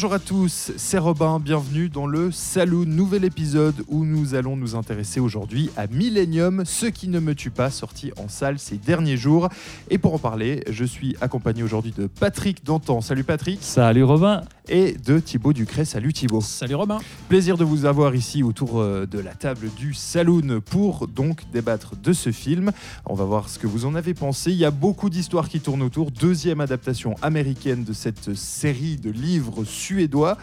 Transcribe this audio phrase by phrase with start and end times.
[0.00, 4.74] Bonjour à tous, c'est Robin, bienvenue dans le Saloon, nouvel épisode où nous allons nous
[4.74, 9.18] intéresser aujourd'hui à Millennium, ce qui ne me tue pas, sorti en salle ces derniers
[9.18, 9.50] jours.
[9.90, 13.02] Et pour en parler, je suis accompagné aujourd'hui de Patrick Dantan.
[13.02, 13.58] Salut Patrick.
[13.60, 14.40] Salut Robin.
[14.70, 15.84] Et de Thibaut Ducret.
[15.84, 16.40] Salut Thibaut.
[16.40, 16.98] Salut Robin.
[17.28, 21.96] Plaisir de vous avoir ici autour euh, de la table du Saloon pour donc débattre
[21.96, 22.70] de ce film.
[23.04, 24.52] On va voir ce que vous en avez pensé.
[24.52, 26.10] Il y a beaucoup d'histoires qui tournent autour.
[26.12, 30.36] Deuxième adaptation américaine de cette série de livres suédois.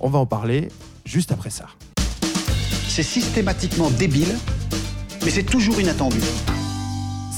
[0.00, 0.68] On va en parler
[1.04, 1.66] juste après ça.
[2.88, 4.34] C'est systématiquement débile,
[5.24, 6.20] mais c'est toujours inattendu.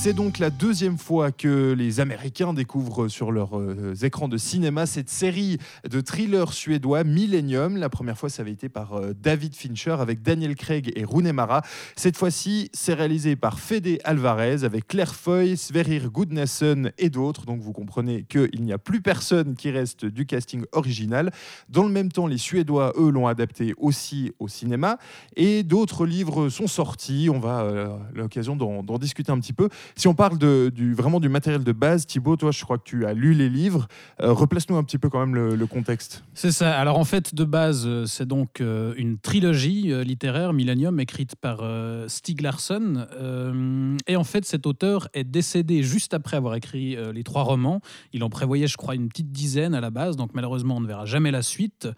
[0.07, 4.87] C'est donc la deuxième fois que les Américains découvrent sur leurs euh, écrans de cinéma
[4.87, 5.59] cette série
[5.91, 7.77] de thrillers suédois Millennium.
[7.77, 11.33] La première fois, ça avait été par euh, David Fincher avec Daniel Craig et Rune
[11.33, 11.63] Mara.
[11.97, 17.45] Cette fois-ci, c'est réalisé par Fede Alvarez avec Claire Foy, Sverrir Gudnason et d'autres.
[17.45, 21.33] Donc vous comprenez qu'il n'y a plus personne qui reste du casting original.
[21.69, 24.99] Dans le même temps, les Suédois, eux, l'ont adapté aussi au cinéma.
[25.35, 27.29] Et d'autres livres sont sortis.
[27.29, 29.69] On va euh, l'occasion d'en discuter un petit peu.
[29.99, 33.07] Si on parle de, vraiment du matériel de base, Thibaut, toi, je crois que tu
[33.07, 33.89] as lu les livres.
[34.21, 36.23] Euh, replace-nous un petit peu quand même le, contexte.
[36.35, 36.79] C'est ça.
[36.79, 41.63] Alors en fait, de base, euh, c'est donc euh, une trilogie littéraire, Millennium, écrite par
[42.09, 43.07] Stieg Larsson.
[44.07, 47.81] Et en fait, cet auteur est décédé juste après avoir écrit les trois romans.
[48.13, 50.17] Il en prévoyait, je crois, une petite dizaine à la base.
[50.17, 51.89] Donc malheureusement, on ne verra jamais la suite.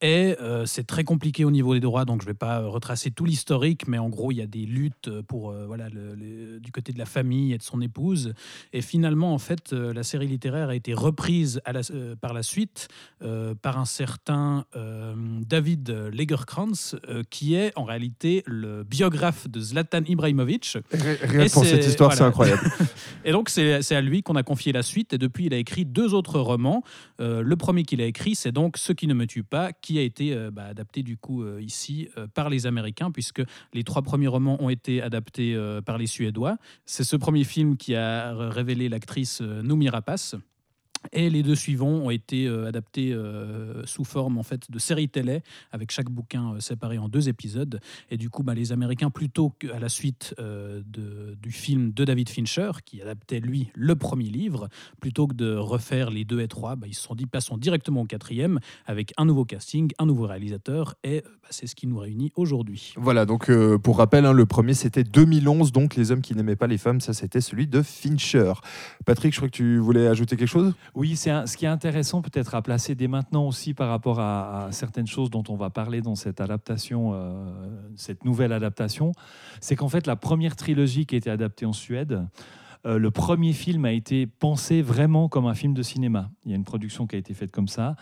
[0.00, 0.34] Et
[0.66, 3.88] c'est très compliqué au niveau des droits, donc je ne vais pas retracer tout l'historique,
[3.88, 7.43] mais en gros, il y a des luttes pour, voilà, du côté de la famille
[7.52, 8.34] et de son épouse.
[8.72, 12.32] Et finalement, en fait, euh, la série littéraire a été reprise à la- euh, par
[12.32, 12.88] la suite
[13.22, 14.64] euh, par un certain
[15.48, 16.96] David Lagerkrantz,
[17.30, 20.78] qui est en réalité le biographe de Zlatan Ibrahimovic.
[20.90, 22.62] Rien pour cette histoire, c'est incroyable.
[23.24, 25.12] Et donc, c'est à lui qu'on a confié la suite.
[25.12, 26.82] Et depuis, il a écrit deux autres romans.
[27.20, 29.98] Euh, le premier qu'il a écrit, c'est donc Ce qui ne me tue pas, qui
[29.98, 33.42] a été euh, bah, adapté du coup euh, ici par les Américains, puisque
[33.72, 36.56] les trois premiers romans ont été adaptés par les Suédois.
[36.84, 40.36] C'est ce premier film qui a révélé l'actrice euh, Noomi Rapace.
[41.12, 45.08] Et les deux suivants ont été euh, adaptés euh, sous forme en fait de séries
[45.08, 45.42] télé,
[45.72, 47.80] avec chaque bouquin euh, séparé en deux épisodes.
[48.10, 52.28] Et du coup, bah, les Américains, plutôt qu'à la suite de- du film de David
[52.28, 54.68] Fincher, qui adaptait lui le premier livre,
[55.00, 58.02] plutôt que de refaire les deux et trois, bah, ils se sont dit passons directement
[58.02, 61.98] au quatrième avec un nouveau casting, un nouveau réalisateur, et bah, c'est ce qui nous
[61.98, 62.94] réunit aujourd'hui.
[62.96, 66.66] voilà, donc pour rappel, hein, le premier c'était 2011, donc Les hommes qui n'aimaient pas
[66.66, 68.52] les femmes, ça c'était celui de Fincher.
[69.04, 70.74] Patrick, je crois que tu voulais ajouter quelque chose?
[70.94, 74.66] Oui, c'est ce qui est intéressant peut-être à placer dès maintenant aussi par rapport à,
[74.66, 77.52] à certaines choses dont on va parler dans cette adaptation, euh,
[77.96, 79.10] cette nouvelle adaptation,
[79.60, 82.24] c'est qu'en fait la première trilogie qui a été adaptée en Suède,
[82.86, 86.30] euh, le premier film a été pensé vraiment comme un film de cinéma.
[86.44, 87.96] Il y a une production qui a été faite comme ça,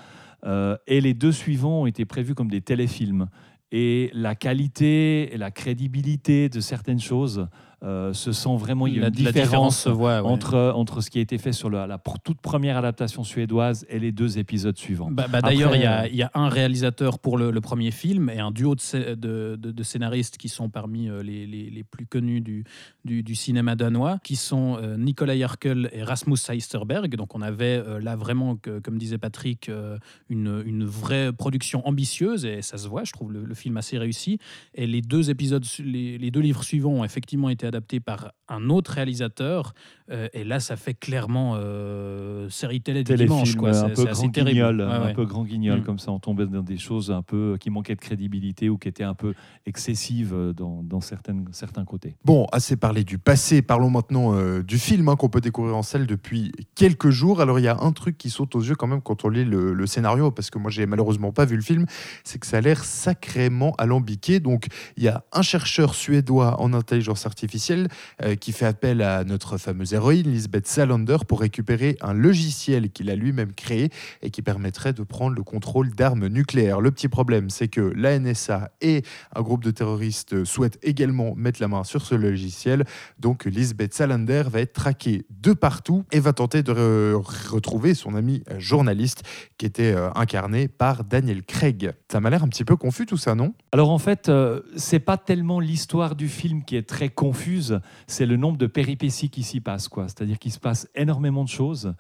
[0.44, 3.26] euh, et les deux suivants ont été prévus comme des téléfilms.
[3.70, 7.48] Et la qualité et la crédibilité de certaines choses
[7.82, 8.86] euh, se sent vraiment.
[8.86, 10.22] Il y a La- une différence, se voit.
[10.22, 10.28] ouais.
[10.28, 13.98] entre, entre ce qui a été fait sur la, la toute première adaptation suédoise et
[13.98, 15.08] les deux épisodes suivants.
[15.10, 17.60] Bah, bah, D'ailleurs, il y, a- Après, il y a un réalisateur pour le, le
[17.60, 21.46] premier film et un duo de, de, de- de scénaristes qui sont parmi euh, les,
[21.46, 22.64] les- les plus connus du,
[23.04, 27.16] du, du cinéma danois, qui sont euh, Nicolas Jarkel et Rasmus Heisterberg.
[27.16, 29.98] Donc on avait euh, là vraiment, que- comme disait Patrick, euh,
[30.28, 33.98] une, une vraie production ambitieuse et ça se voit, je trouve le, le film assez
[33.98, 34.38] réussi.
[34.74, 38.68] Et les deux épisodes, les, les deux livres suivants ont effectivement été adaptés par un
[38.70, 39.72] autre réalisateur.
[40.10, 43.56] euh, et là, ça fait clairement euh, série télé du téléfilm, dimanche.
[43.56, 43.70] Quoi.
[43.78, 44.50] un peu grand terrible.
[44.50, 45.14] guignol, Ouais, un ouais.
[45.14, 45.84] peu grand guignol Mm.
[45.84, 48.88] comme ça, on tombait dans des choses un peu qui manquaient de crédibilité ou qui
[48.88, 49.32] étaient un peu
[49.64, 52.16] excessives euh, dans, dans certaines, certains côtés.
[52.24, 55.82] Bon, assez parlé du passé, parlons maintenant euh, du film hein, qu'on peut découvrir en
[55.82, 57.40] salle depuis quelques jours.
[57.40, 59.44] Alors il y a un truc qui saute aux yeux quand même quand on lit
[59.46, 61.86] le, le scénario, parce que moi j'ai malheureusement pas vu le film,
[62.24, 64.40] c'est que ça a l'air sacrément alambiqué.
[64.40, 64.66] Donc
[64.96, 69.56] il y a un chercheur suédois en intelligence artificielle euh, qui fait appel à notre
[69.58, 73.90] fameuse héroïne, Lisbeth Salander, pour récupérer un logiciel qu'il a lui-même créé
[74.22, 76.80] et qui permettrait de prendre le contrôle d'armes nucléaires.
[76.80, 79.02] Le petit problème, c'est que la NSA et
[79.34, 82.84] un groupe de terroristes souhaitent également mettre la main sur ce logiciel.
[83.18, 88.14] Donc Lisbeth Salander va être traquée de partout et va tenter de re- retrouver son
[88.14, 89.22] ami journaliste
[89.58, 91.92] qui était euh, incarné par Daniel Craig.
[92.10, 93.54] Ça m'a l'air un petit peu confus tout ça, non?
[93.72, 97.51] Alors en fait, euh, c'est pas tellement l'histoire du film qui est très confuse,
[98.06, 99.88] c'est le nombre de péripéties qui s'y passent.
[99.94, 101.94] C'est-à-dire qu'il se passe énormément de choses.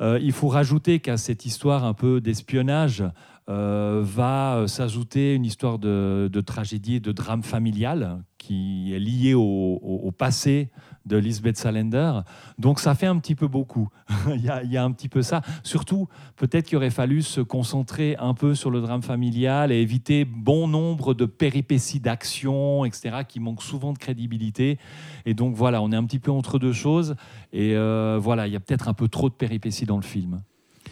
[0.00, 3.04] Euh, il faut rajouter qu'à cette histoire un peu d'espionnage
[3.48, 10.12] euh, va s'ajouter une histoire de, tragédie et de drame familial qui est liée au
[10.16, 10.70] passé
[11.06, 12.20] de Lisbeth Salander.
[12.58, 13.88] Donc ça fait un petit peu beaucoup.
[14.34, 15.42] il, y a, un petit peu ça.
[15.62, 20.24] Surtout, peut-être qu'il aurait fallu se concentrer un peu sur le drame familial et éviter
[20.24, 24.78] bon nombre de péripéties d'action, etc., qui manquent souvent de crédibilité.
[25.26, 27.16] Et donc voilà, on est un petit peu entre deux choses.
[27.52, 30.42] Et euh, voilà, il y a peut-être un peu trop de péripéties dans le film.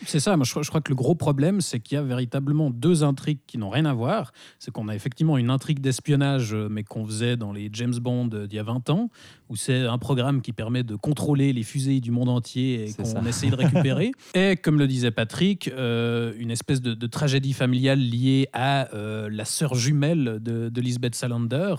[0.06, 3.04] C'est ça, moi je, crois que le gros problème, c'est qu'il y a véritablement deux
[3.04, 4.32] intrigues qui n'ont rien à voir.
[4.58, 8.26] C'est qu'on a effectivement une intrigue d'espionnage, euh, mais qu'on faisait dans les James Bond
[8.26, 9.10] d'il y a 20 ans,
[9.48, 13.26] où c'est un programme qui permet de contrôler les fusées du monde entier et qu'on
[13.26, 14.12] essaye de récupérer.
[14.34, 19.44] et comme le disait Patrick, euh, une espèce de, tragédie familiale liée à euh, la
[19.44, 21.76] sœur jumelle de, Lisbeth Salander,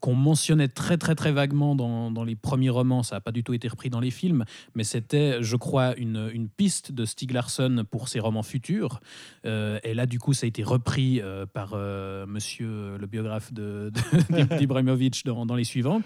[0.00, 3.02] qu'on mentionnait très très très vaguement dans, les premiers romans.
[3.02, 4.44] Ça n'a pas du tout été repris dans les films,
[4.74, 7.04] mais c'était, je crois, une, une piste de
[7.90, 9.00] Pour ses romans futurs.
[9.44, 13.52] Euh, et là, du coup, ça a été repris euh, par euh, monsieur le biographe
[14.58, 16.02] d'Ibrahimovic dans, dans, les suivants.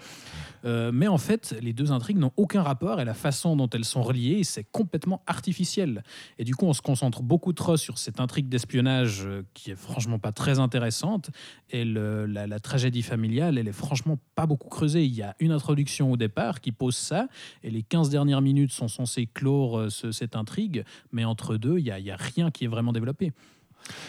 [0.63, 4.01] mais en fait, les deux intrigues n'ont aucun rapport et la façon dont elles sont
[4.01, 6.03] reliées, c'est complètement artificiel.
[6.37, 10.19] Et du coup, on se concentre beaucoup trop sur cette intrigue d'espionnage qui est franchement
[10.19, 11.29] pas très intéressante.
[11.69, 15.05] Et la, la tragédie familiale, elle est franchement pas beaucoup creusée.
[15.05, 17.27] Il y a une introduction au départ qui pose ça,
[17.63, 21.91] et les 15 dernières minutes sont censées clore cette intrigue, mais entre deux, il n'y
[21.91, 23.33] a, a, rien qui est vraiment développé.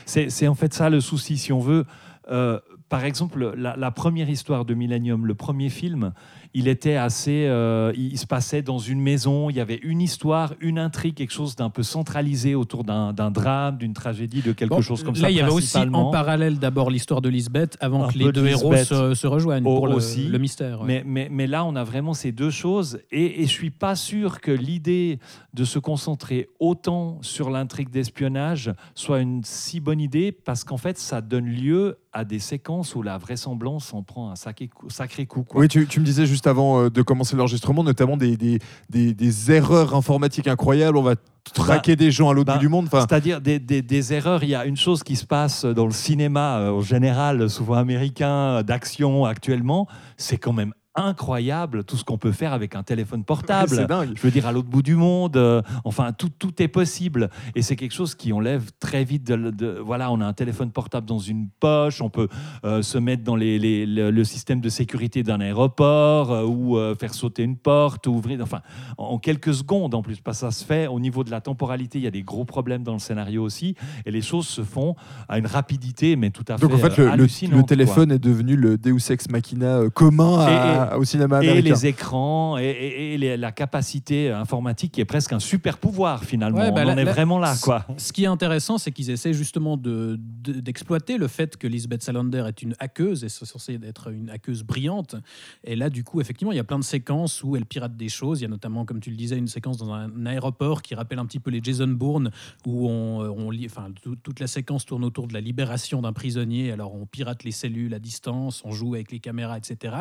[0.07, 1.85] C'est en fait ça le souci, si on veut.
[2.31, 6.13] Euh, par exemple, la, la, première histoire de Millennium, le premier film,
[6.55, 7.47] il était assez.
[7.47, 11.33] Euh, il se passait dans une maison, il y avait une histoire, une intrigue, quelque
[11.33, 15.23] chose d'un peu centralisé autour d'un drame, d'une tragédie, de quelque chose comme ça.
[15.23, 18.47] Là, il y avait aussi en parallèle d'abord l'histoire de Lisbeth avant que les deux
[18.47, 20.85] héros se, rejoignent pour aussi, le, mystère.
[20.85, 23.95] Mais, mais, mais, là, on a vraiment ces deux choses et, et je suis pas
[23.95, 25.19] sûr que l'idée
[25.55, 30.99] de se concentrer autant sur l'intrigue d'espionnage soit une si bonne idée parce qu'en fait,
[30.99, 34.89] ça donne lieu à des séquences où la vraisemblance en prend un sacré coup.
[34.91, 35.61] Sacré coup quoi.
[35.61, 38.59] Oui, tu, tu me disais juste avant euh, de commencer l'enregistrement, notamment des, des,
[38.89, 40.97] des, erreurs informatiques incroyables.
[40.97, 41.17] On va
[41.55, 42.89] traquer bah, des gens à l'autre bout bah, du monde.
[42.91, 44.43] C'est-à-dire des, des, erreurs.
[44.43, 47.75] Il y a une chose qui se passe dans le cinéma, euh, en général, souvent
[47.75, 53.25] américain, d'action actuellement, c'est quand même incroyable tout ce qu'on peut faire avec un téléphone
[53.29, 53.71] portable.
[53.71, 54.13] c'est dingue.
[54.15, 57.31] Je veux dire, à l'autre bout du monde, euh, enfin, tout, tout est possible.
[57.55, 59.25] Et c'est quelque chose qui enlève très vite.
[59.25, 62.29] De, voilà, on a un téléphone portable dans une poche, on peut
[62.65, 67.15] euh, se mettre dans les, les, le, système de sécurité d'un aéroport euh, ou faire
[67.15, 68.61] sauter une porte, ouvrir, enfin,
[68.97, 70.21] en, quelques secondes en plus.
[70.21, 72.45] Parce que ça se fait au niveau de la temporalité, il y a des gros
[72.45, 73.75] problèmes dans le scénario aussi.
[74.07, 74.95] Et les choses se font
[75.29, 76.67] à une rapidité, mais tout à fait.
[76.67, 81.05] Donc en fait, le, le, téléphone est devenu le Deus Ex Machina commun à, au
[81.05, 86.73] cinéma Et les écrans et, la capacité informatique qui est presque un super pouvoir finalement.
[86.73, 87.55] Bah, On en est vraiment là.
[87.63, 87.85] Quoi.
[87.97, 92.45] Ce qui est intéressant, c'est qu'ils essaient justement d'exploiter de, le fait que Lisbeth Salander
[92.47, 95.17] est une hackeuse et c'est censé être une hackeuse brillante.
[95.65, 98.09] Et là, du coup, effectivement, il y a plein de séquences où elle pirate des
[98.09, 98.41] choses.
[98.41, 101.19] Il y a notamment, comme tu le disais, une séquence dans un aéroport qui rappelle
[101.19, 102.31] un petit peu les Jason Bourne
[102.67, 103.89] où on, on enfin,
[104.23, 106.73] toute la séquence tourne autour de la libération d'un prisonnier.
[106.73, 109.97] Alors on pirate les cellules à distance, on joue avec les caméras, etc.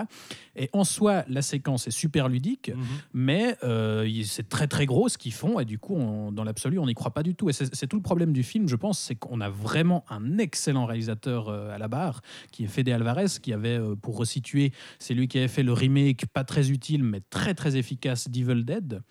[0.56, 2.84] Et en soi, la séquence est super ludique, mhm.
[3.14, 5.98] mais euh, c'est très très gros ce qu'ils font, et du coup,
[6.32, 7.50] dans l'absolu, on n'y croit pas du tout.
[7.50, 10.86] Et c'est tout le problème du film, je pense, c'est qu'on a vraiment un excellent
[10.86, 12.22] réalisateur euh, à la barre,
[12.52, 15.74] qui est Fede Alvarez, qui avait, euh, pour resituer, c'est lui qui avait fait le
[15.74, 19.02] remake, pas très utile, mais très très efficace d'Evil Dead.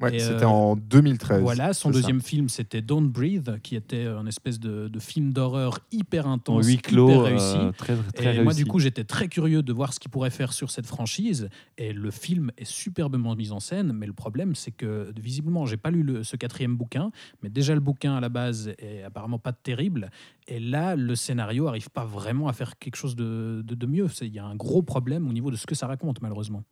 [0.00, 1.42] Ouais, c'était en 2013.
[1.42, 6.26] Voilà, son deuxième film, c'était Don't Breathe, qui était un espèce de, film d'horreur hyper
[6.26, 7.56] intense, hyper réussi.
[7.76, 10.52] très, très et moi, du coup, j'étais très curieux de voir ce qu'il pourrait faire
[10.52, 11.05] sur cette franchise
[11.78, 15.76] et le film est superbement mis en scène, mais le problème, c'est que visiblement, j'ai
[15.76, 17.10] pas lu ce quatrième bouquin,
[17.42, 20.10] mais déjà le bouquin à la base est apparemment pas terrible.
[20.48, 24.08] Et là, le scénario arrive pas vraiment à faire quelque chose de, de, de mieux.
[24.20, 26.62] Il y a un gros problème au niveau de ce que ça raconte, malheureusement.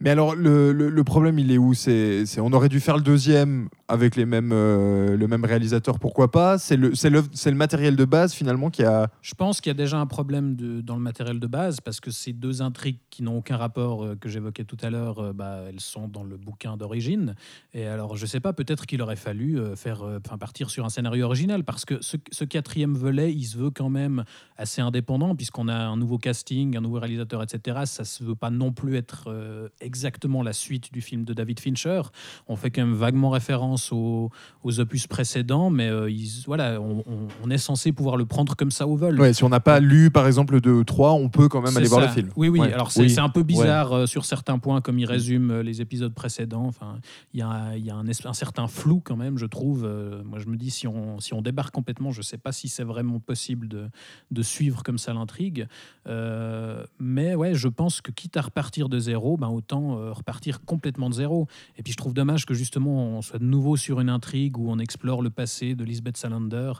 [0.00, 1.72] Mais alors, le, le, problème, il est où?
[1.72, 6.30] C'est, On aurait dû faire le deuxième avec les mêmes, euh, le même réalisateur, pourquoi
[6.30, 6.58] pas?
[6.58, 9.08] C'est le, le, le, matériel de base, finalement, qui a...
[9.22, 12.00] Je pense qu'il y a déjà un problème de, dans le matériel de base, parce
[12.00, 15.32] que ces deux intrigues qui n'ont aucun rapport, euh, que j'évoquais tout à l'heure, euh,
[15.32, 17.34] bah, elles sont dans le bouquin d'origine.
[17.72, 21.24] Et alors, je sais pas, peut-être qu'il aurait fallu faire, enfin, partir sur un scénario
[21.24, 24.24] original, parce que ce, ce, quatrième volet, il se veut quand même
[24.58, 27.78] assez indépendant, puisqu'on a un nouveau casting, un nouveau réalisateur, etc.
[27.84, 31.60] Ça se veut pas non plus être euh, exactement la suite du film de David
[31.60, 32.02] Fincher.
[32.48, 34.30] On fait quand même vaguement référence aux,
[34.64, 38.54] aux opus précédents, mais euh, ils- voilà, on, on- on est censé pouvoir le prendre
[38.56, 39.20] comme ça au vol.
[39.20, 41.62] Ouais, si on n'a pas lu par exemple le 2 ou 3, on peut quand
[41.62, 42.28] même aller voir le film.
[42.36, 42.60] Oui, oui.
[42.60, 42.72] Ouais.
[42.72, 43.14] Alors c'est Oui.
[43.18, 46.66] un peu bizarre euh, sur certains points, comme il résume les épisodes précédents.
[46.66, 46.98] Enfin,
[47.32, 49.88] il y a, y a un, certain flou quand même, je trouve.
[50.24, 52.84] Moi, je me dis si on si on débarque complètement, je sais pas si c'est
[52.84, 53.88] vraiment possible de
[54.30, 55.66] de suivre comme ça l'intrigue.
[56.06, 60.64] Euh, mais ouais, je pense que quitte à repartir de zéro, ben autant euh, repartir
[60.64, 61.46] complètement de zéro.
[61.76, 64.70] Et puis je trouve dommage que justement on soit de nouveau sur une intrigue où
[64.70, 66.72] on explore le passé de Lisbeth Salander,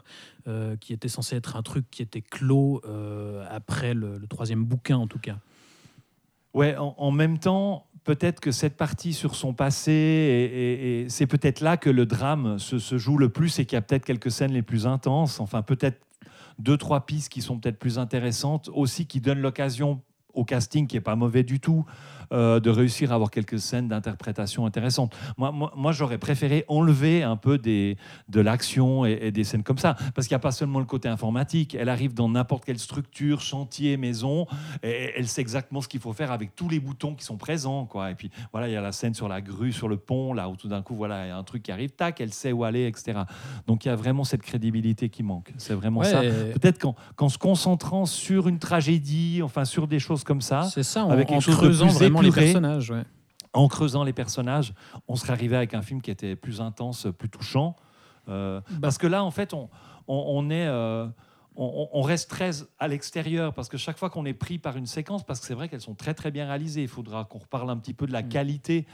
[0.47, 4.97] euh, qui était censé être un truc qui était clos euh, après le, troisième bouquin
[4.97, 5.37] en tout cas.
[6.53, 11.89] Ouais, en, même temps, peut-être que cette partie sur son passé, c'est peut-être là que
[11.89, 14.87] le drame se joue le plus et qu'il y a peut-être quelques scènes les plus
[14.87, 15.39] intenses.
[15.39, 15.99] Enfin, peut-être
[16.59, 20.01] deux, trois pistes qui sont peut-être plus intéressantes, aussi qui donnent l'occasion
[20.37, 21.85] au casting, qui est pas mauvais du tout,
[22.33, 25.15] euh, de réussir à avoir quelques scènes d'interprétation intéressantes.
[25.37, 27.97] Moi, moi, moi, j'aurais préféré enlever un peu des,
[28.29, 30.85] de l'action et, et des scènes comme ça, parce qu'il n'y a pas seulement le
[30.85, 31.73] côté informatique.
[31.75, 34.45] Elle arrive dans n'importe quelle structure, chantier, maison,
[34.83, 37.85] et elle sait exactement ce qu'il faut faire avec tous les boutons qui sont présents.
[37.85, 38.11] Quoi.
[38.11, 40.49] Et puis voilà, il y a la scène sur la grue, sur le pont, là
[40.49, 42.51] où tout d'un coup, voilà, il y a un truc qui arrive, tac, elle sait
[42.51, 43.19] où aller, etc.
[43.65, 45.53] Donc il y a vraiment cette crédibilité qui manque.
[45.57, 46.23] C'est vraiment Ouais, ça.
[46.23, 50.63] et- Peut-être qu'en, qu'en se concentrant sur une tragédie, enfin sur des choses comme ça,
[50.63, 51.87] C'est ça, en, avec en creusant
[52.21, 52.91] les personnages.
[52.91, 53.03] ouais.
[53.53, 54.73] en creusant les personnages,
[55.07, 57.75] on serait arrivé avec un film qui était plus intense, plus touchant.
[58.29, 58.77] Euh, Bah.
[58.83, 59.69] parce que là, en fait, on,
[60.07, 61.07] on, on est, euh,
[61.55, 64.85] on, on reste très à l'extérieur parce que chaque fois qu'on est pris par une
[64.85, 67.69] séquence, parce que c'est vrai qu'elles sont très très bien réalisées, il faudra qu'on reparle
[67.69, 68.29] un petit peu de la Mm.
[68.29, 68.85] qualité.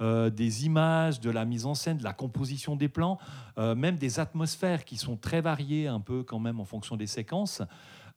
[0.00, 3.18] euh, des images, de la mise en scène, de la composition des plans,
[3.56, 7.06] euh, même des atmosphères qui sont très variées un peu quand même en fonction des
[7.06, 7.62] séquences,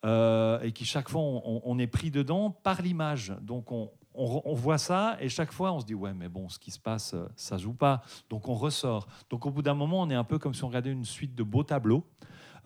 [0.06, 3.34] euh, et qui chaque fois on, est pris dedans par l'image.
[3.42, 6.60] Donc on, on, voit ça et chaque fois on se dit ouais mais bon ce
[6.60, 8.04] qui se passe euh, ça joue pas.
[8.30, 9.08] Donc on ressort.
[9.30, 11.34] Donc au bout d'un moment on est un peu comme si on regardait une suite
[11.34, 12.06] de beaux tableaux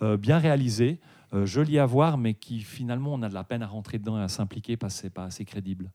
[0.01, 0.99] euh, bien réalisés
[1.43, 4.23] jolis à voir mais qui finalement on a de la peine à rentrer dedans et
[4.23, 5.91] à s'impliquer parce que c'est pas assez crédible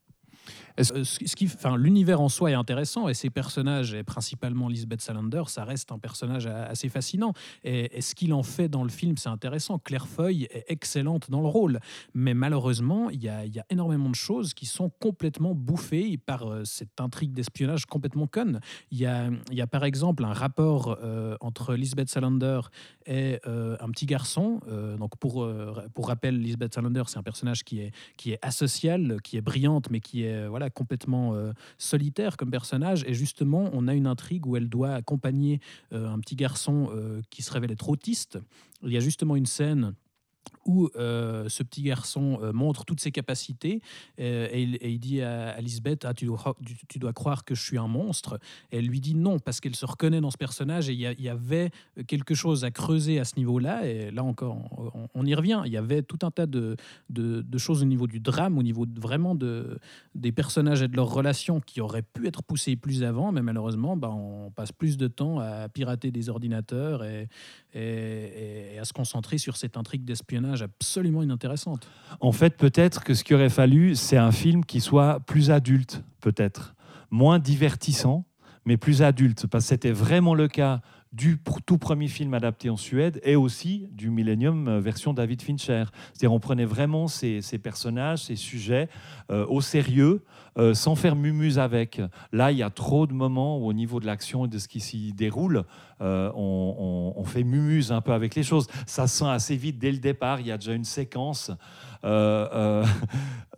[0.83, 5.45] ce, qui, enfin, l'univers en soi est intéressant et ces personnages, et principalement Lisbeth Salander,
[5.47, 7.33] ça reste un personnage assez fascinant.
[7.63, 9.79] Et, ce qu'il en fait dans le film, c'est intéressant.
[9.79, 11.81] Claire Foy est excellente dans le rôle,
[12.13, 17.01] mais malheureusement, il y a, énormément de choses qui sont complètement bouffées par euh, cette
[17.01, 18.61] intrigue d'espionnage complètement conne.
[18.91, 22.61] Il y a, par exemple un rapport euh, entre Lisbeth Salander
[23.07, 24.61] et euh, un petit garçon.
[24.99, 25.47] Donc pour,
[25.99, 30.25] rappel, Lisbeth Salander, c'est un personnage qui est, qui asocial, qui est brillante, mais qui
[30.25, 33.05] est voilà, complètement euh, solitaire comme personnage.
[33.07, 35.61] Et justement, on a une intrigue où elle doit accompagner
[35.93, 38.39] euh, un petit garçon euh, qui se révèle être autiste.
[38.83, 39.95] Il y a justement une scène
[40.67, 43.83] où euh, ce petit garçon euh, montre toutes ses capacités
[44.21, 46.57] euh, et, il, dit à, à Lisbeth ah, tu, dois,
[46.89, 48.39] tu, dois croire que je suis un monstre.
[48.71, 51.71] Elle lui dit non parce qu'elle se reconnaît dans ce personnage et il y, avait
[52.07, 53.87] quelque chose à creuser à ce niveau-là.
[53.87, 54.57] Et là encore,
[55.15, 55.63] on, y revient.
[55.67, 56.77] Il y avait tout un tas de,
[57.11, 59.79] de, choses au niveau du drame, au niveau vraiment de,
[60.15, 63.97] des personnages et de leurs relations qui auraient pu être poussées plus avant, mais malheureusement,
[63.97, 67.29] bah, on passe plus de temps à pirater des ordinateurs et,
[67.75, 71.87] et- à se concentrer sur cette intrigue d'espionnage absolument inintéressante.
[72.21, 76.03] En fait, peut-être que ce qu'il aurait fallu, c'est un film qui soit plus adulte,
[76.21, 76.75] peut-être.
[77.11, 78.25] Moins divertissant,
[78.65, 79.47] mais plus adulte.
[79.47, 80.81] Parce que c'était vraiment le cas
[81.15, 85.85] du tout premier film adapté en Suède et aussi du Millennium euh, version David Fincher.
[86.13, 88.89] C'est-à-dire on prenait vraiment ces, personnages, ces sujets
[89.31, 90.25] euh, au sérieux,
[90.59, 92.03] euh, sans faire mumuse avec.
[92.33, 94.67] Là, il y a trop de moments où au niveau de l'action et de ce
[94.67, 95.65] qui s'y déroule,
[96.01, 98.67] on, on- fait mumuse un peu avec les choses.
[98.87, 100.41] Ça se sent assez vite dès le départ.
[100.41, 101.51] Il y a déjà une séquence.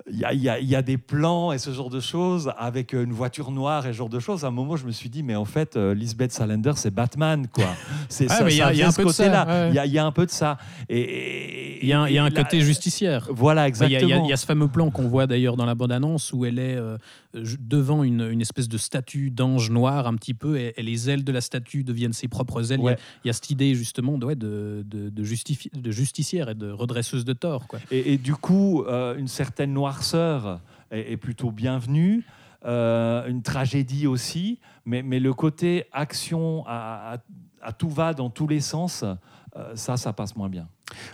[0.08, 2.92] euh, euh, il y, a, y y des plans et ce genre de choses avec
[2.92, 4.44] une voiture noire et ce genre de choses.
[4.44, 7.46] À un moment, je me suis dit, mais en fait, euh, Lisbeth Salander, c'est Batman,
[7.48, 7.66] quoi.
[8.08, 9.70] C'est Ah, ça, il y a- y un peu de ça, ouais.
[9.70, 10.58] Il y a- un peu de ça.
[10.88, 13.28] Et, Il y a un, côté justicière.
[13.30, 14.24] Voilà, Il y, a- exactement.
[14.24, 16.76] il y a- ce fameux plan qu'on voit d'ailleurs dans la bande-annonce où elle est
[16.76, 16.96] euh,
[17.60, 21.24] devant une, une espèce de statue d'ange noir un petit peu et, et les ailes
[21.24, 22.80] de la statue deviennent ses propres ailes.
[22.80, 22.98] Il y a- Ouais.
[23.24, 25.26] Il, y a, cette idée justement de, ouais, de, de, de
[25.86, 27.66] de justicière et de redresseuse de tort.
[27.66, 27.80] Quoi.
[27.90, 29.72] Et, et du coup, euh, une certaine
[30.90, 32.24] est, plutôt bienvenue.
[32.64, 37.18] Euh, une tragédie aussi, mais, mais le côté action à
[37.78, 39.04] tout va dans tous les sens,
[39.56, 40.68] euh, ça, ça passe moins bien.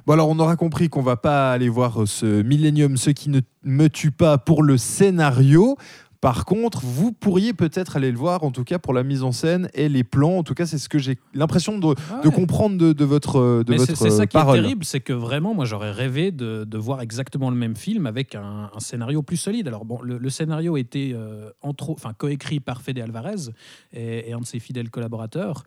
[0.07, 3.41] Bon alors on aura compris qu'on va pas aller voir ce Millennium, ce qui ne
[3.63, 5.77] me tue pas pour le scénario.
[6.23, 9.33] Par contre, vous pourriez peut-être aller le voir, en tout cas pour la mise en
[9.33, 10.39] scène et les plans.
[10.39, 13.65] En tout cas, c'est ce que j'ai l'impression de, Ah de comprendre de, de votre,
[13.65, 14.57] de Mais c'est votre c'est ça qui parole.
[14.59, 18.07] est terrible, c'est que vraiment, moi, j'aurais rêvé de, de voir exactement le même film
[18.07, 19.67] avec un, un scénario plus solide.
[19.67, 23.51] Alors bon, le, le scénario était euh, entre enfin coécrit par Fede Alvarez
[23.93, 25.65] et, et un de ses fidèles collaborateurs.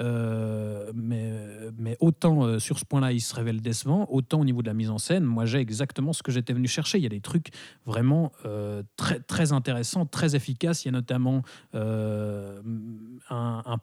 [0.00, 4.66] Euh, mais, autant euh, sur ce point-là, il se révèle décevant, autant au niveau de
[4.66, 6.98] la mise en scène, moi, j'ai exactement ce que j'étais venu chercher.
[6.98, 7.48] Il y a des trucs
[7.86, 10.84] vraiment euh, très, très intéressants, très efficaces.
[10.84, 11.42] Il y a notamment
[11.74, 12.62] un,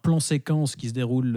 [0.02, 1.32] plan séquence qui se déroule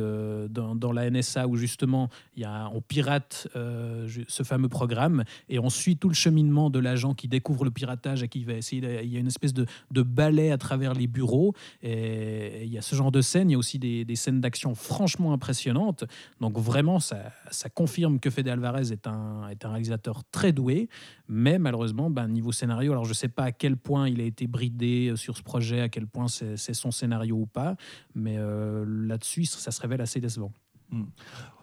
[0.50, 5.70] dans, la NSA où justement il y a, on pirate ce fameux programme et on
[5.70, 9.02] suit tout le cheminement de l'agent qui découvre le piratage et qui va essayer.
[9.04, 12.78] il y a une espèce de, de balai à travers les bureaux et il y
[12.78, 13.50] a ce genre de scène.
[13.50, 16.06] Il y a aussi des scènes d'action franchement impressionnantes.
[16.42, 17.32] Donc vraiment, ça,
[17.74, 20.90] confirme que Fede Alvarez est un, réalisateur très doué,
[21.28, 24.24] mais malheureusement, ben, niveau scénario, alors je ne sais pas à quel point il a
[24.24, 27.76] été bridé euh, sur ce projet, à quel point c'est son scénario ou pas,
[28.16, 30.52] mais euh, là-dessus, ça se révèle assez décevant.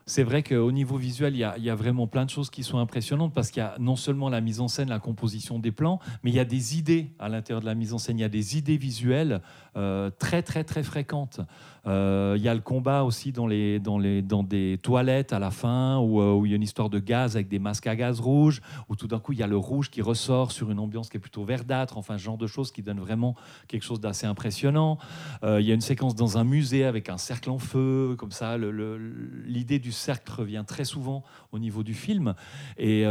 [0.08, 2.48] C'est vrai qu'au niveau visuel, il y, a, il y a vraiment plein de choses
[2.48, 5.58] qui sont impressionnantes parce qu'il y a non seulement la mise en scène, la composition
[5.58, 8.16] des plans, mais il y a des idées à l'intérieur de la mise en scène.
[8.16, 9.42] Il y a des idées visuelles
[9.76, 11.40] euh, très, très, très fréquentes.
[11.86, 15.38] Euh, il y a le combat aussi dans, les, dans, les, dans des toilettes à
[15.38, 17.86] la fin où, euh, où il y a une histoire de gaz avec des masques
[17.86, 20.70] à gaz rouges, où tout d'un coup, il y a le rouge qui ressort sur
[20.70, 23.36] une ambiance qui est plutôt verdâtre, enfin, ce genre de choses qui donne vraiment
[23.68, 24.98] quelque chose d'assez impressionnant.
[25.44, 28.32] Euh, il y a une séquence dans un musée avec un cercle en feu, comme
[28.32, 28.56] ça.
[28.58, 32.34] L'idée du cercle revient très souvent au niveau du film.
[32.78, 33.04] Et,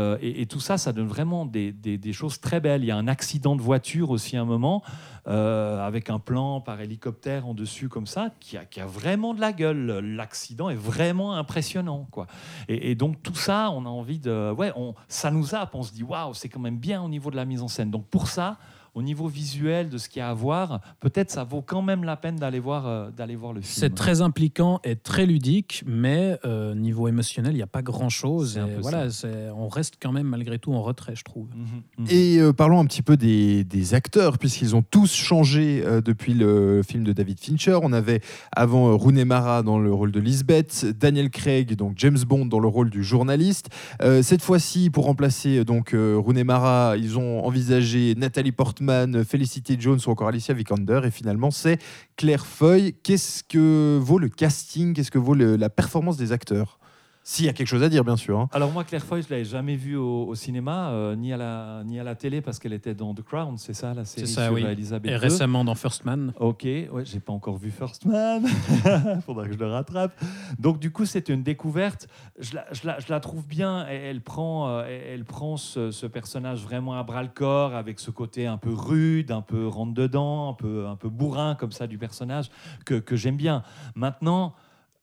[0.49, 2.83] tout ça, ça donne vraiment des, des- des choses très belles.
[2.83, 4.83] Il y a un accident de voiture aussi à un moment,
[5.25, 9.41] avec un plan par hélicoptère en dessus, comme ça, qui a, qui a vraiment de
[9.41, 9.99] la gueule.
[9.99, 12.07] L'accident est vraiment impressionnant.
[12.11, 12.27] Quoi.
[12.67, 14.51] Et, donc tout ça, on a envie de...
[14.51, 17.31] Ouais, on, ça nous happe, on se dit, waouh, c'est quand même bien au niveau
[17.31, 17.91] de la mise en scène.
[17.91, 18.57] Donc pour ça,
[18.95, 22.03] au niveau visuel de ce qu'il y a à voir, peut-être ça vaut quand même
[22.03, 23.73] la peine d'aller voir, euh, d'aller voir le film.
[23.75, 28.59] C'est très impliquant et très ludique, mais euh, niveau émotionnel, il n'y a pas grand-chose.
[28.81, 29.07] Voilà,
[29.55, 31.47] on reste quand même malgré tout en retrait, je trouve.
[31.55, 32.07] Mhm, mhm.
[32.09, 36.33] Et euh, parlons un petit peu des, des acteurs, puisqu'ils ont tous changé euh, depuis
[36.33, 37.77] le film de David Fincher.
[37.81, 38.21] On avait
[38.55, 42.59] avant euh, Rooney Mara dans le rôle de Lisbeth, Daniel Craig, donc James Bond dans
[42.59, 43.69] le rôle du journaliste.
[44.01, 48.84] Euh, cette fois-ci, pour remplacer euh, donc euh, Rooney Mara, ils ont envisagé Nathalie Portman,
[49.27, 51.01] Felicity Jones ou encore Alicia Vikander.
[51.03, 51.79] Et finalement, c'est
[52.15, 52.93] Claire Foy.
[53.03, 54.93] Qu'est-ce que vaut le casting?
[54.93, 56.79] Qu'est-ce que vaut la performance des acteurs?
[57.27, 58.39] S'il y a quelque chose à dire, bien sûr.
[58.39, 58.49] hein.
[58.53, 61.81] Alors moi, Claire Foy, je l'avais jamais vue au, au cinéma, euh, ni, à la,
[61.83, 64.45] ni à la télé, parce qu'elle était dans The Crown, c'est ça, la série ça,
[64.45, 64.61] sur oui.
[64.63, 65.19] Elisabeth Et II.
[65.19, 66.33] récemment dans First Man.
[66.39, 68.45] Ok, ouais, j'ai pas encore vu First Man.
[69.25, 70.13] Faudra que je le rattrape.
[70.59, 72.07] Donc du coup, c'est une découverte.
[72.37, 73.87] Je la, je la- je la trouve bien.
[73.89, 77.73] Elle, elle prend, euh, elle, elle prend ce, ce personnage vraiment à bras le corps,
[77.73, 81.55] avec ce côté un peu rude, un peu rentre dedans, un peu, un peu bourrin
[81.55, 82.51] comme ça du personnage
[82.85, 83.63] que, que j'aime bien.
[83.95, 84.53] Maintenant.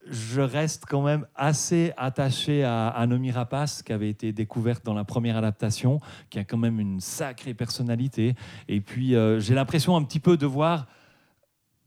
[0.09, 4.95] Je reste quand même assez attaché à, à Nomi Rapace, qui avait été découverte dans
[4.95, 8.35] la première adaptation, qui a quand même une sacrée personnalité.
[8.69, 10.87] Et puis, euh, j'ai l'impression un petit peu de voir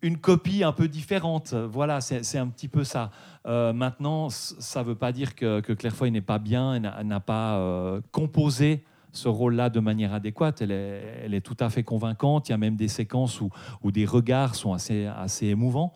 [0.01, 1.53] une copie un peu différente.
[1.53, 3.11] Voilà, c'est un petit peu ça.
[3.47, 7.57] Euh, maintenant, ça ne veut pas dire que, Claire Foy n'est pas bien, n'a- pas
[7.57, 10.61] euh, composé ce rôle-là de manière adéquate.
[10.61, 12.49] Elle est, tout à fait convaincante.
[12.49, 15.93] Il y a même des séquences où, des regards sont assez émouvants.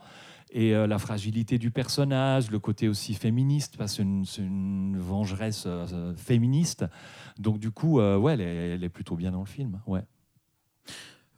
[0.52, 5.64] Et euh, la fragilité du personnage, le côté aussi féministe, parce que c'est une, vengeresse
[5.68, 6.86] euh, féministe.
[7.38, 9.80] Donc du coup, euh, ouais, elle est, elle est plutôt bien dans le film.
[9.86, 10.04] Ouais.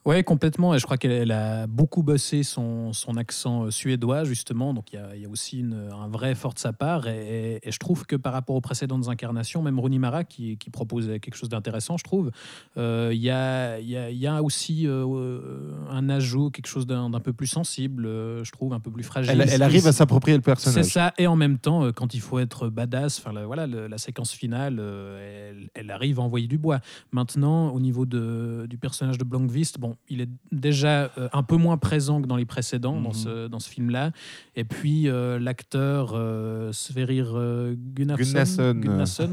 [0.04, 0.74] Oui, complètement.
[0.74, 4.74] Et je crois qu'elle elle a beaucoup bossé son, son accent euh, suédois, justement.
[4.74, 7.08] Donc il y a, il y a aussi une- un vrai effort de sa part.
[7.08, 10.58] Et, et- et je trouve que par rapport aux précédentes incarnations, même Rooney Mara, qui,
[10.58, 12.32] qui propose quelque chose d'intéressant, je trouve,
[12.78, 16.68] euh, il y, a, il y, a, il y a aussi euh, un ajout, quelque
[16.68, 19.40] chose d'un peu plus sensible, je trouve, un peu plus fragile.
[19.40, 20.86] Elle, elle arrive à s'approprier le C'est personnage.
[20.86, 24.32] ça, et en même temps, quand il faut être badass, enfin la- voilà, la séquence
[24.32, 26.80] finale, elle, elle arrive à envoyer du bois.
[27.12, 31.56] Maintenant, au niveau de, du personnage de Blankvist, bon, il est déjà euh, un peu
[31.56, 33.14] moins présent que dans les précédents, dans Mhm.
[33.16, 34.12] ce, dans ce film-là.
[34.56, 38.82] Et puis euh, l'acteur euh, Sverrir euh, Gunnarsson,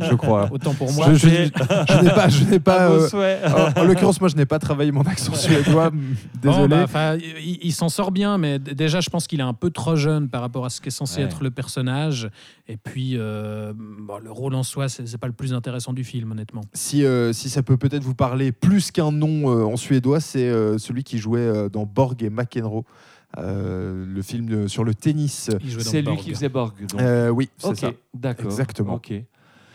[0.00, 0.48] je crois.
[0.52, 1.12] autant pour moi.
[1.12, 2.90] Je, je- je n'ai pas, je n'ai pas.
[2.90, 5.90] En en l'occurrence, moi, je n'ai pas travaillé mon accent suédois.
[5.90, 5.98] Bon,
[6.42, 6.84] Désolé.
[6.92, 9.96] bah, il, il s'en sort bien, mais déjà, je pense qu'il est un peu trop
[9.96, 11.24] jeune par rapport à ce qu'est censé Ouais.
[11.26, 12.30] être le personnage.
[12.68, 16.62] Et puis, bon, le rôle en soi, c'est pas le plus intéressant du film, honnêtement.
[16.74, 21.04] Si, si ça peut peut-être vous parler plus qu'un nom en suédois, c'est euh, celui
[21.04, 22.84] qui jouait euh, dans Borg et McEnroe,
[23.38, 25.50] euh, le film de- sur le tennis.
[25.78, 26.18] C'est lui Borg.
[26.18, 26.74] qui faisait Borg.
[26.86, 27.00] donc.
[27.00, 27.92] Euh, oui, c'est ça.
[28.14, 28.46] d'accord.
[28.46, 29.00] Exactement.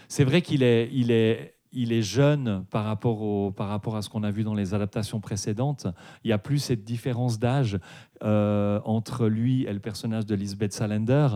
[0.08, 4.02] C'est vrai qu'il est, il est, il est jeune par rapport, au, par rapport à
[4.04, 5.88] ce qu'on a vu dans les adaptations précédentes.
[6.24, 7.80] Il n'y a plus cette différence d'âge
[8.24, 11.30] euh, entre lui et le personnage de Lisbeth Salander.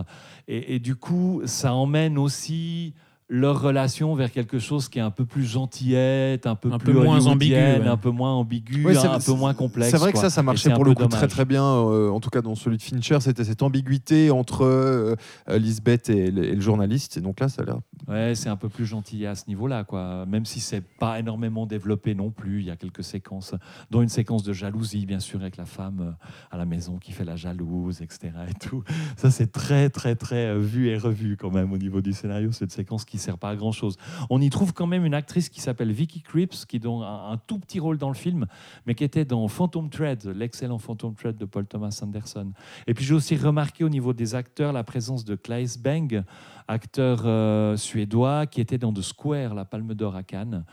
[0.46, 2.94] Et, et, du coup, ça emmène aussi
[3.30, 6.94] leur relation vers quelque chose qui est un peu plus gentillette, un peu Un plus
[6.94, 7.86] peu moins ambigu, ouais.
[7.86, 9.90] un peu moins ambigu, Ouais, un peu moins complexe.
[9.90, 11.30] C'est vrai que ça, ça marchait pour peu le coup très dommage.
[11.30, 15.14] très bien, euh, en tout cas dans celui de Fincher, c'était cette ambiguïté entre euh,
[15.50, 17.18] euh, Lisbeth et le, et le journaliste.
[17.18, 17.80] Et donc là, ça a l'air.
[18.08, 20.24] Ouais, c'est un peu plus gentil à ce niveau-là, quoi.
[20.24, 22.60] Même si c'est pas énormément développé non plus.
[22.60, 23.54] Il y a quelques séquences,
[23.90, 26.16] dont une séquence de jalousie, bien sûr, avec la femme
[26.50, 28.30] à la maison qui fait la jalouse, etc.
[28.48, 28.82] Et tout.
[29.16, 32.52] Ça, c'est très, très, très vu et revu quand même au niveau du scénario.
[32.52, 33.96] C'est une séquence qui sert pas à grand-chose.
[34.30, 37.58] On y trouve quand même une actrice qui s'appelle Vicky Krieps, qui a un, tout
[37.58, 38.46] petit rôle dans le film,
[38.86, 42.52] mais qui était dans Phantom Thread, l'excellent Phantom Thread de Paul Thomas Anderson.
[42.86, 46.22] Et puis j'ai aussi remarqué au niveau des acteurs la présence de Claes Bang,
[46.66, 50.64] acteur euh, suédois qui était dans The Square, la Palme d'Or à Cannes.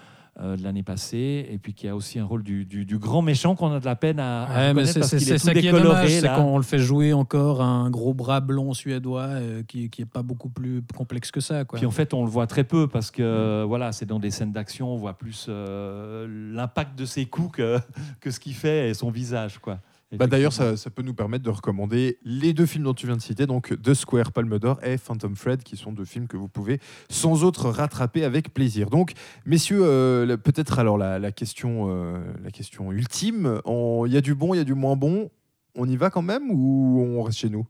[0.42, 3.22] Euh, de l'année passée, et puis qui a aussi un rôle du, du- du grand
[3.22, 5.38] méchant qu'on a de la peine à, à Ouais, mais c'est parce qu'il est tout
[5.38, 5.84] ça qui est décoloré.
[5.88, 6.36] dommage, c'est là.
[6.36, 10.06] qu'on le fait jouer encore à un gros bras blond suédois euh, qui, qui est
[10.06, 11.64] pas beaucoup plus complexe que ça.
[11.64, 11.78] Quoi.
[11.80, 14.52] Puis en fait, on le voit très peu parce que voilà, c'est dans des scènes
[14.52, 17.80] d'action, on voit plus euh, l'impact de ses coups que,
[18.20, 19.80] que ce qu'il fait et son visage, quoi.
[20.18, 23.18] Bah, D'ailleurs, ça, ça peut nous permettre de recommander les deux films dont tu viens
[23.18, 26.38] de citer, donc The Square, Palme d'Or et Phantom Thread, qui sont deux films que
[26.38, 28.90] vous pouvez sans autre rattraper avec plaisir.
[28.90, 29.14] Donc,
[29.46, 34.36] messieurs, euh, peut-être alors la, la question, euh, la question ultime il y a du
[34.36, 35.30] bon, il y a du moins bon.
[35.76, 37.66] On y va quand même ou on reste chez nous?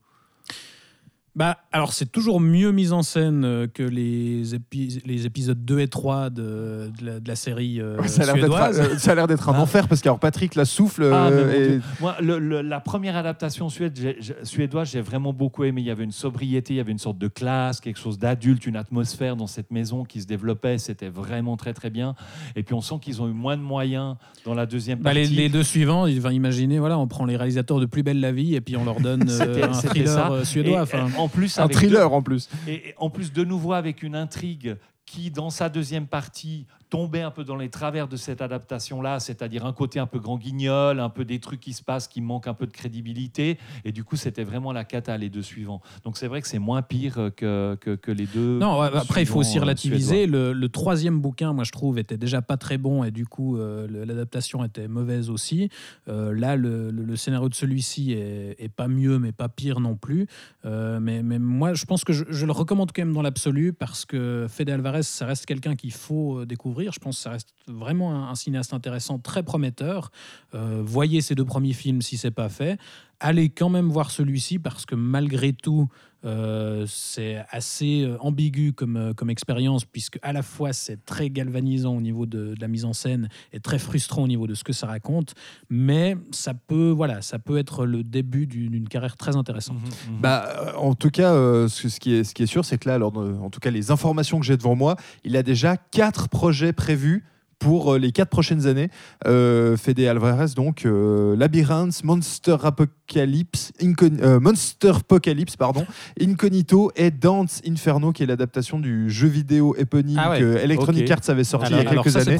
[1.36, 5.80] Bah, alors, c'est toujours mieux mis en scène euh, que les, épi- les épisodes 2
[5.80, 8.80] et 3 de, de, la, de la série euh, Ça a l'air d'être suédoise.
[8.80, 9.62] euh, ça a l'air d'être un Ah.
[9.62, 11.82] enfer parce qu'alors Patrick la souffle Ah, euh, et-.
[12.00, 15.82] Moi, le- le- la première adaptation suédoise, j'ai vraiment beaucoup aimé.
[15.82, 18.66] Il y avait une sobriété, il y avait une sorte de classe, quelque chose d'adulte,
[18.66, 20.78] une atmosphère dans cette maison qui se développait.
[20.78, 22.16] C'était vraiment très très bien.
[22.56, 25.28] Et puis on sent qu'ils ont eu moins de moyens dans la deuxième Bah, partie.
[25.30, 28.32] les, les deux suivants, enfin, imaginez, voilà, on prend les réalisateurs de Plus belle la
[28.32, 30.30] vie et puis on leur donne euh, un thriller ça.
[30.42, 30.82] Et, suédois.
[30.84, 31.08] enfin.
[31.26, 32.50] Et en plus, un thriller en plus.
[32.68, 37.32] et en plus de nouveau avec une intrigue qui, dans sa deuxième partie, tombait un
[37.32, 41.10] peu dans les travers de cette adaptation-là, c'est-à-dire un côté un peu grand guignol, un
[41.10, 43.58] peu des trucs qui se passent qui manquent un peu de crédibilité.
[43.84, 45.82] Et du coup, c'était vraiment la cata, les deux suivants.
[46.04, 48.60] Donc c'est vrai que c'est moins pire que, que, que les deux.
[48.60, 50.26] Non, ouais, après, il faut aussi euh, relativiser.
[50.28, 53.58] Le, le troisième bouquin, moi, je trouve, était déjà pas très bon et du coup,
[53.58, 55.70] euh, l'adaptation était mauvaise aussi.
[56.08, 59.80] Euh, là, le, le- le scénario de celui-ci est, est pas mieux, mais pas pire
[59.80, 60.28] non plus.
[60.66, 63.74] Euh, mais, mais moi, je pense que je, je le recommande quand même dans l'absolu
[63.74, 66.46] parce que Fede Alvarez, ça reste quelqu'un qu'il faut euh,
[66.94, 70.12] Je pense que ça reste vraiment un, cinéaste intéressant, très prometteur.
[70.54, 72.78] Euh, voyez ces deux premiers films si c'est pas fait.
[73.20, 75.88] Allez quand même voir celui-ci parce que malgré tout,
[76.26, 81.30] euh, c'est assez euh, ambigu comme, euh, comme expérience, puisque à la fois c'est très
[81.30, 84.56] galvanisant au niveau de, de la mise en scène et très frustrant au niveau de
[84.56, 85.36] ce que ça raconte,
[85.70, 89.78] mais ça peut, voilà, ça peut être le début d'une carrière très intéressante.
[89.78, 90.22] Mhm, mhm.
[90.22, 92.80] Bah, euh, en tout cas, euh, ce, ce qui est, ce qui est sûr, c'est
[92.80, 95.78] que là, alors, en tout cas, les informations que j'ai devant moi, il a déjà
[95.78, 97.24] quatre projets prévus
[97.60, 98.90] pour les quatre prochaines années.
[99.26, 105.86] Euh, Fede Alvarez, donc euh, Labyrinth, Monster Apocalypse, Incon- euh, Monster Apocalypse, pardon,
[106.20, 110.40] Incognito et Dance Inferno, qui est l'adaptation du jeu vidéo éponyme Ah ouais.
[110.40, 111.10] que Electronic.
[111.12, 112.38] Arts avait sorti il y a quelques ça, années.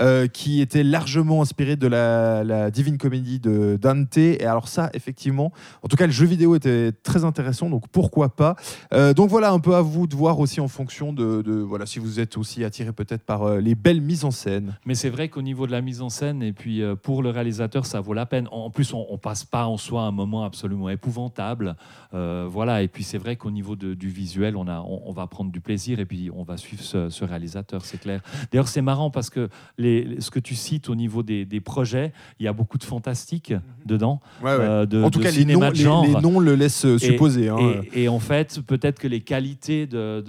[0.00, 4.16] Euh, qui était largement inspiré de la, la Divine Comedy de Dante.
[4.18, 5.52] Et alors ça, effectivement,
[5.82, 8.56] en tout cas, le jeu vidéo était très intéressant, donc pourquoi pas.
[8.92, 11.86] Euh, donc voilà, un peu à vous de voir aussi en fonction de, de- voilà,
[11.86, 14.76] si vous êtes aussi attiré peut-être par les belles mises en scène.
[14.84, 17.86] Mais c'est vrai qu'au niveau de la mise en scène, et puis pour le réalisateur,
[17.86, 18.48] ça vaut la peine.
[18.50, 21.76] En plus, on, on passe pas en soi un moment absolument épouvantable.
[22.14, 22.82] Euh, voilà.
[22.82, 25.50] Et puis c'est vrai qu'au niveau de- du visuel, on, a, on, on va prendre
[25.52, 28.20] du plaisir et puis on va suivre ce, ce réalisateur, c'est clair.
[28.50, 32.12] D'ailleurs, c'est marrant parce que les, ce que tu cites au niveau des, des projets,
[32.40, 33.52] il y a beaucoup de fantastique
[33.84, 34.20] dedans.
[34.60, 36.04] euh, de, en tout de cas, les noms, les, genre.
[36.06, 37.48] les noms le laissent euh, supposer.
[37.48, 37.56] hein.
[37.92, 40.20] Et, et en fait, peut-être que les qualités de,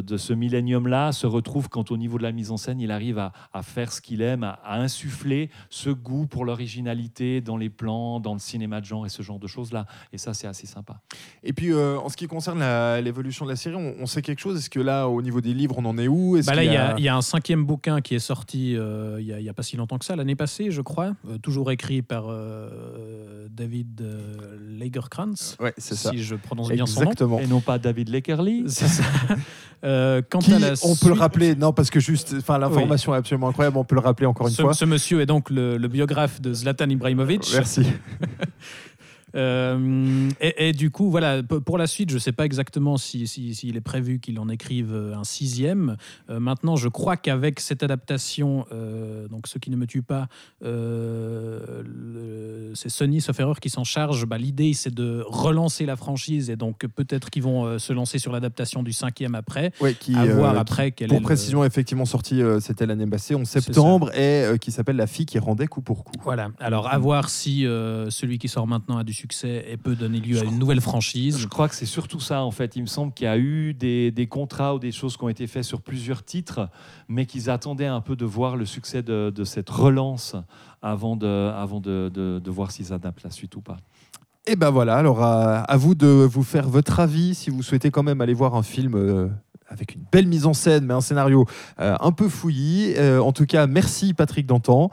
[0.00, 3.18] de, ce millénium-là se retrouvent quand au niveau de la mise en scène, il arrive
[3.18, 7.70] à, à faire ce qu'il aime, à, à insuffler ce goût pour l'originalité dans les
[7.70, 9.86] plans, dans le cinéma de genre et ce genre de choses-là.
[10.12, 11.00] Et ça, c'est assez sympa.
[11.42, 12.60] Et puis, euh, en ce qui concerne
[13.02, 14.58] l'évolution de la série, on, on sait quelque chose?
[14.58, 16.38] Est-ce que là, au niveau des livres, on en est où?
[16.46, 19.20] Bah là, il y, a, il y a un cinquième bouquin qui est sorti euh,
[19.20, 22.02] il n'y a, pas si longtemps que ça, l'année passée, je crois, euh, toujours écrit
[22.02, 26.10] par euh, David euh, Lagerkrantz, Ouais, c'est ça.
[26.10, 27.10] si je prononce bien son nom.
[27.10, 27.38] Exactement.
[27.38, 28.64] Et non pas David Leckerly.
[28.68, 29.02] C'est ça.
[29.84, 33.14] Euh, quant Qui, à la on peut le rappeler, non, parce que juste, enfin, l'information
[33.14, 34.74] est absolument incroyable, on peut le rappeler encore une ce, fois.
[34.74, 37.50] ce monsieur est donc le, le biographe de Zlatan Ibrahimovic.
[37.54, 37.86] Merci.
[39.34, 43.54] Euh, et, du coup, voilà, pour la suite, je ne sais pas exactement s'il si,
[43.54, 45.96] si, est prévu qu'il en écrive un sixième.
[46.28, 50.28] Euh, maintenant, je crois qu'avec cette adaptation, euh, donc ce qui ne me tue pas,
[52.74, 54.26] c'est Sony, sauf erreur, qui s'en charge.
[54.26, 58.32] Bah, L'idée, c'est de relancer la franchise et donc peut-être qu'ils vont se lancer sur
[58.32, 59.72] l'adaptation du cinquième après.
[59.80, 60.92] Ouais, qui, à voir après.
[60.92, 65.26] Quel pour précision, effectivement sorti, c'était l'année passée, en septembre, et qui s'appelle La fille
[65.26, 66.12] qui rendait coup pour coup.
[66.22, 66.48] Voilà.
[66.58, 70.38] Alors, à voir si celui qui sort maintenant a du succès et peut donner lieu
[70.38, 71.38] à une nouvelle franchise.
[71.38, 72.76] Je crois que c'est surtout ça, en fait.
[72.76, 75.28] Il me semble qu'il y a eu des, des, contrats ou des choses qui ont
[75.28, 76.68] été faits sur plusieurs titres,
[77.08, 80.36] mais qu'ils attendaient un peu de voir le succès de, de cette relance
[80.82, 83.76] avant de, avant de, de, voir s'ils adaptent la suite ou pas.
[84.46, 88.02] Et ben voilà, alors à, vous de vous faire votre avis si vous souhaitez quand
[88.02, 88.94] même aller voir un film.
[88.94, 89.28] Euh,
[89.70, 91.46] avec une belle mise en scène, mais un scénario
[91.78, 92.94] euh, un peu fouillis.
[92.96, 94.90] Euh, en tout cas, merci Patrick Dantan.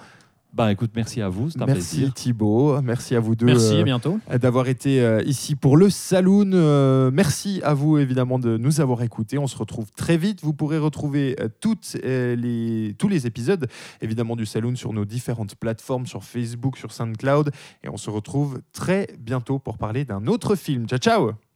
[0.54, 3.46] Bah écoute, merci à vous, c'est un merci Thibaut, merci à vous deux.
[3.46, 4.20] Merci, euh, bientôt.
[4.42, 6.52] D'avoir été euh, ici pour le Saloon.
[6.54, 9.38] Euh, merci à vous évidemment de nous avoir écoutés.
[9.38, 10.42] On se retrouve très vite.
[10.42, 13.68] Vous pourrez retrouver toutes les, tous les épisodes
[14.02, 17.52] évidemment du Saloon sur nos différentes plateformes, sur Facebook, sur SoundCloud.
[17.84, 20.88] Et on se retrouve très bientôt pour parler d'un autre film.
[20.88, 21.47] Ciao ciao